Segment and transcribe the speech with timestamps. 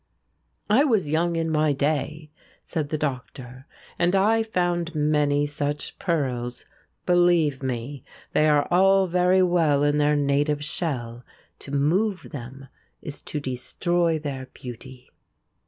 [0.67, 2.31] "I was young in my day,"
[2.63, 3.67] said the Doctor,
[3.99, 6.65] "and I found many such pearls;
[7.05, 8.03] believe me,
[8.33, 11.23] they are all very well in their native shell.
[11.59, 12.67] To move them
[13.03, 15.11] is to destroy their beauty."